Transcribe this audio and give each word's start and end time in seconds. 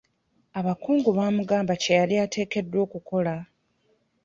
Abakungu 0.59 1.09
bamugamba 1.17 1.73
kye 1.81 1.93
yali 1.99 2.15
ateekeddwa 2.23 2.77
okukola. 2.85 3.35